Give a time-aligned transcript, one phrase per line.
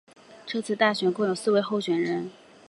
[0.47, 2.31] 这次大选共有四位候选人。